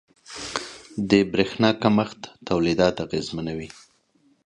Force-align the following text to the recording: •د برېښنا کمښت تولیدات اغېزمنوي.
•د 1.09 1.11
برېښنا 1.31 1.69
کمښت 1.81 2.21
تولیدات 2.49 2.95
اغېزمنوي. 3.05 3.69